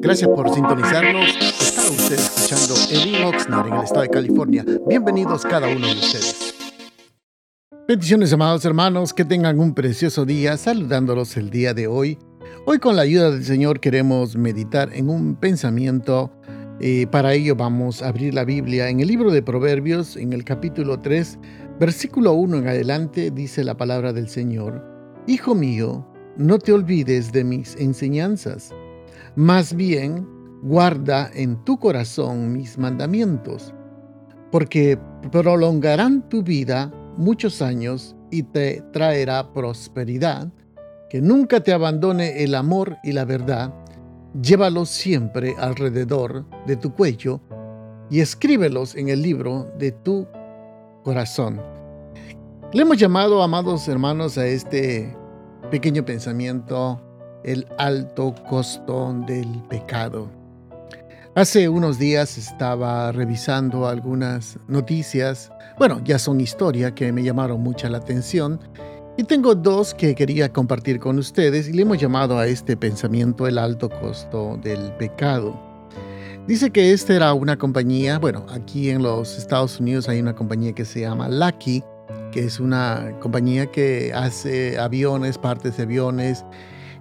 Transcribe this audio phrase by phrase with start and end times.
[0.00, 1.28] Gracias por sintonizarnos.
[1.60, 4.64] Está usted escuchando Edwin Oxnard en el estado de California.
[4.86, 6.54] Bienvenidos cada uno de ustedes.
[7.88, 12.18] Bendiciones, amados hermanos, que tengan un precioso día, saludándolos el día de hoy.
[12.66, 16.32] Hoy con la ayuda del Señor queremos meditar en un pensamiento.
[16.80, 20.44] Eh, para ello vamos a abrir la Biblia en el libro de Proverbios, en el
[20.44, 21.38] capítulo 3,
[21.78, 24.82] versículo 1 en adelante, dice la palabra del Señor.
[25.26, 26.06] Hijo mío,
[26.36, 28.74] no te olvides de mis enseñanzas,
[29.36, 30.26] más bien
[30.62, 33.72] guarda en tu corazón mis mandamientos,
[34.50, 34.98] porque
[35.30, 40.48] prolongarán tu vida muchos años y te traerá prosperidad.
[41.10, 43.72] Que nunca te abandone el amor y la verdad.
[44.40, 47.40] Llévalos siempre alrededor de tu cuello
[48.10, 50.26] y escríbelos en el libro de tu
[51.04, 51.60] corazón.
[52.72, 55.16] Le hemos llamado, amados hermanos, a este
[55.70, 57.00] pequeño pensamiento
[57.44, 60.28] el alto costo del pecado.
[61.34, 67.88] Hace unos días estaba revisando algunas noticias, bueno, ya son historia que me llamaron mucha
[67.88, 68.60] la atención,
[69.16, 73.46] y tengo dos que quería compartir con ustedes y le hemos llamado a este pensamiento
[73.46, 75.54] el alto costo del pecado.
[76.46, 80.72] Dice que esta era una compañía, bueno, aquí en los Estados Unidos hay una compañía
[80.72, 81.82] que se llama Lucky,
[82.32, 86.44] que es una compañía que hace aviones, partes de aviones,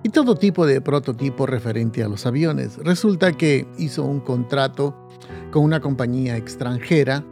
[0.03, 2.77] y todo tipo de prototipo referente a los aviones.
[2.77, 4.95] Resulta que hizo un contrato
[5.51, 7.23] con una compañía extranjera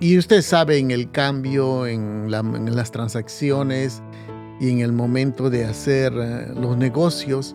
[0.00, 4.02] y usted sabe en el cambio, en, las transacciones
[4.58, 7.54] y en el momento de hacer eh, los negocios,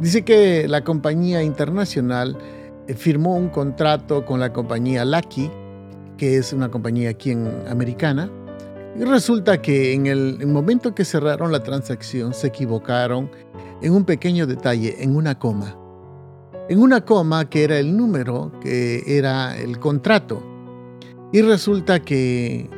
[0.00, 2.36] dice que la compañía internacional
[2.86, 5.50] eh, firmó un contrato con la compañía Lucky,
[6.18, 8.30] que es una compañía aquí en, americana,
[8.96, 13.30] y resulta que en el momento que cerraron la transacción se equivocaron
[13.82, 15.76] en un pequeño detalle, en una coma.
[16.68, 20.42] En una coma que era el número, que era el contrato.
[21.32, 22.68] Y resulta que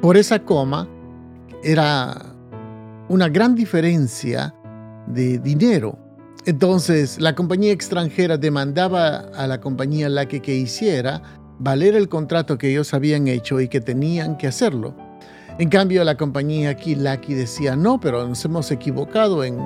[0.00, 0.88] por esa coma
[1.62, 2.34] era
[3.08, 4.54] una gran diferencia
[5.08, 5.98] de dinero.
[6.44, 11.22] Entonces la compañía extranjera demandaba a la compañía la que, que hiciera
[11.58, 15.05] valer el contrato que ellos habían hecho y que tenían que hacerlo.
[15.58, 19.58] En cambio, la compañía aquí, Lucky, decía, no, pero nos hemos equivocado en,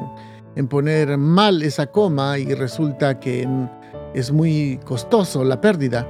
[0.55, 3.49] en poner mal esa coma y resulta que
[4.15, 6.07] es muy costoso la pérdida.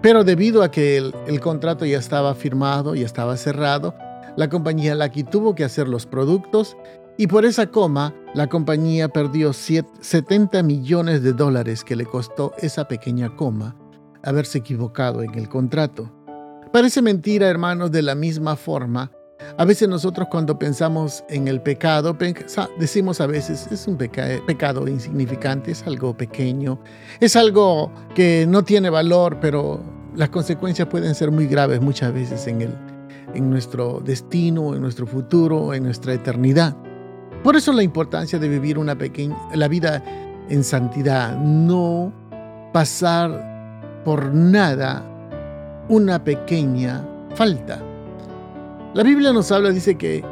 [0.00, 3.94] Pero debido a que el, contrato ya estaba firmado, y estaba cerrado,
[4.36, 6.76] la compañía Lucky tuvo que hacer los productos
[7.18, 12.88] y por esa coma la compañía perdió 70 millones de dólares que le costó esa
[12.88, 13.76] pequeña coma
[14.24, 16.21] haberse equivocado en el contrato.
[16.72, 19.10] Parece mentira, hermanos, de la misma forma
[19.58, 22.16] a veces nosotros cuando pensamos en el pecado,
[22.78, 26.80] decimos a veces es un pecado insignificante, es algo pequeño,
[27.20, 29.80] es algo que no tiene valor, pero
[30.14, 32.74] las consecuencias pueden ser muy graves muchas veces en, el,
[33.34, 36.76] en nuestro destino, en nuestro futuro, en nuestra eternidad.
[37.42, 40.02] Por eso la importancia de vivir una pequeña, la vida
[40.48, 42.12] en santidad, no
[42.72, 45.11] pasar por nada
[45.88, 47.82] una pequeña falta.
[48.94, 50.24] La Biblia nos habla, dice que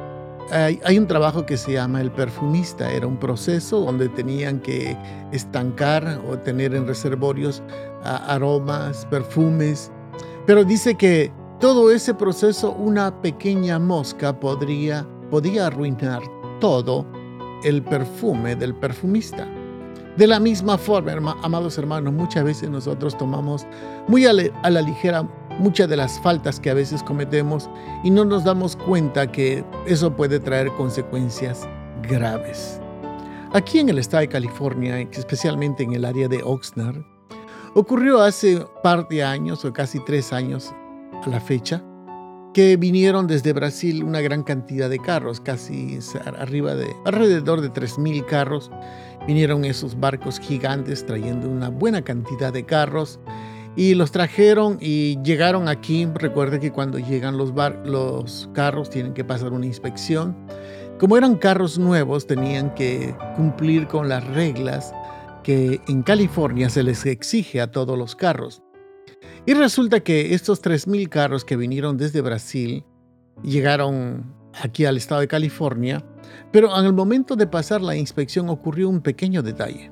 [0.51, 2.91] hay, un trabajo que se llama el perfumista.
[2.91, 4.97] Era un proceso donde tenían que
[5.33, 7.63] estancar o tener en reservorios
[8.03, 9.91] aromas, perfumes.
[10.47, 16.23] Pero dice que todo ese proceso, una pequeña mosca podría, podía arruinar
[16.61, 17.07] todo
[17.65, 19.47] el perfume del perfumista.
[20.17, 23.67] De la misma forma, amados hermanos, muchas veces nosotros tomamos
[24.09, 25.27] muy a la ligera
[25.61, 27.69] muchas de las faltas que a veces cometemos
[28.03, 31.69] y no nos damos cuenta que eso puede traer consecuencias
[32.09, 32.81] graves.
[33.53, 37.03] Aquí en el estado de California, especialmente en el área de Oxnard,
[37.75, 40.73] ocurrió hace par de años o casi tres años
[41.25, 41.85] a la fecha
[42.55, 45.99] que vinieron desde Brasil una gran cantidad de carros, casi
[46.39, 48.71] arriba de alrededor de 3.000 carros.
[49.27, 53.21] Vinieron esos barcos gigantes trayendo una buena cantidad de carros
[53.77, 56.07] y los trajeron y llegaron aquí.
[56.15, 57.53] Recuerde que cuando llegan los,
[57.85, 60.37] los carros tienen que pasar una inspección.
[60.99, 64.93] Como eran carros nuevos, tenían que cumplir con las reglas
[65.43, 68.63] que en California se les exige a todos los carros.
[69.47, 72.85] Y resulta que estos 3.000 carros que vinieron desde Brasil
[73.43, 76.05] llegaron aquí al estado de California,
[76.53, 79.91] pero en el momento de pasar la inspección ocurrió un pequeño detalle.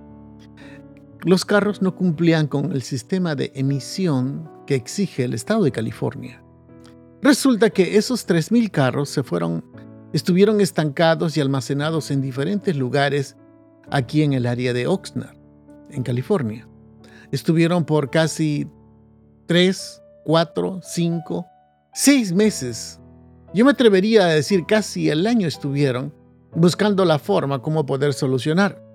[1.29, 6.43] Los carros no cumplían con el sistema de emisión que exige el estado de California.
[7.21, 9.63] Resulta que esos 3.000 carros se fueron,
[10.15, 13.37] estuvieron estancados y almacenados en diferentes lugares
[13.91, 15.37] aquí en el área de Oxnard.
[15.91, 16.67] en California.
[17.31, 18.67] Estuvieron por casi
[19.45, 21.45] tres, cuatro, cinco,
[21.93, 23.01] seis meses.
[23.53, 26.15] Yo me atrevería a decir casi el año estuvieron
[26.55, 28.88] buscando la forma como poder solucionar.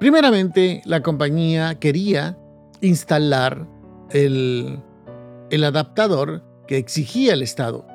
[0.00, 2.38] Primeramente, la compañía quería
[2.80, 3.66] instalar
[4.08, 4.82] el,
[5.62, 7.86] adaptador que exigía el Estado.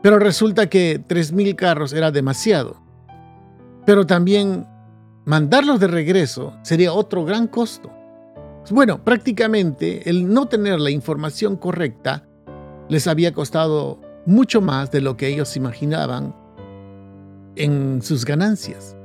[0.00, 2.80] Pero resulta que 3.000 carros era demasiado.
[3.84, 4.68] Pero también
[5.24, 7.90] mandarlos de regreso sería otro gran costo.
[8.70, 12.28] Bueno, prácticamente el no tener la información correcta
[12.88, 16.32] les había costado mucho más de lo que ellos imaginaban
[17.56, 18.97] en sus ganancias.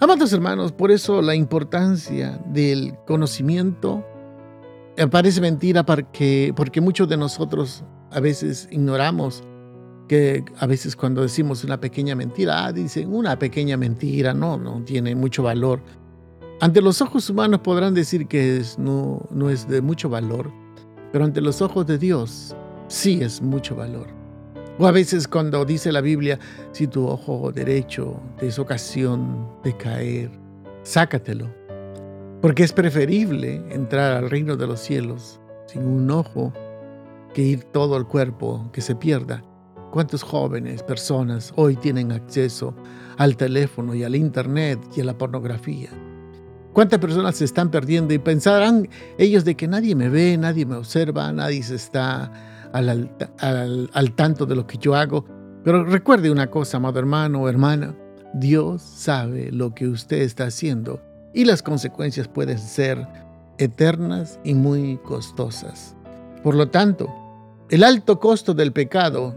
[0.00, 4.04] Amados hermanos, por eso la importancia del conocimiento
[5.10, 9.42] parece mentira porque, porque muchos de nosotros a veces ignoramos
[10.08, 14.82] que a veces cuando decimos una pequeña mentira, ah, dicen una pequeña mentira, no, no
[14.84, 15.82] tiene mucho valor.
[16.60, 20.50] Ante los ojos humanos podrán decir que no, no es de mucho valor,
[21.12, 22.56] pero ante los ojos de Dios
[22.88, 24.15] sí es mucho valor.
[24.78, 26.38] O a veces cuando dice la Biblia,
[26.72, 30.30] si tu ojo derecho te es ocasión de caer,
[30.82, 31.48] sácatelo.
[32.42, 36.52] Porque es preferible entrar al reino de los cielos sin un ojo
[37.32, 39.42] que ir todo el cuerpo que se pierda.
[39.92, 42.74] ¿Cuántos jóvenes, personas hoy tienen acceso
[43.16, 45.88] al teléfono y al internet y a la pornografía?
[46.74, 48.86] ¿Cuántas personas se están perdiendo y pensarán
[49.16, 52.30] ellos de que nadie me ve, nadie me observa, nadie se está
[52.76, 55.24] al, tanto de lo que yo hago.
[55.64, 57.94] Pero recuerde una cosa, amado hermano o hermana,
[58.34, 61.00] Dios sabe lo que usted está haciendo
[61.34, 63.06] y las consecuencias pueden ser
[63.58, 65.96] eternas y muy costosas.
[66.42, 67.08] Por lo tanto,
[67.70, 69.34] el alto costo del pecado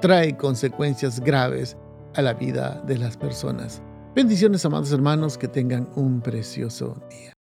[0.00, 1.76] trae consecuencias graves
[2.14, 3.80] a la vida de las personas.
[4.14, 7.32] Bendiciones, amados hermanos, que tengan un precioso día.